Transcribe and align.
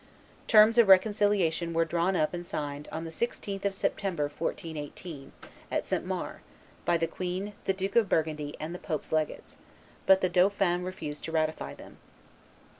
Terms 0.47 0.79
of 0.79 0.87
reconciliation 0.87 1.73
were 1.73 1.85
drawn 1.85 2.15
up 2.15 2.33
and 2.33 2.43
signed 2.43 2.87
on 2.91 3.03
the 3.03 3.11
16th 3.11 3.65
of 3.65 3.75
September, 3.75 4.23
1418, 4.35 5.31
at 5.69 5.85
St. 5.85 6.03
Maur, 6.03 6.41
by 6.85 6.97
the 6.97 7.05
queen, 7.05 7.53
the 7.65 7.73
Duke 7.73 7.95
of 7.95 8.09
Burgundy, 8.09 8.55
and 8.59 8.73
the 8.73 8.79
pope's 8.79 9.11
legates; 9.11 9.57
but 10.07 10.21
the 10.21 10.27
dauphin 10.27 10.83
refused 10.83 11.23
to 11.25 11.31
ratify 11.31 11.75
them. 11.75 11.97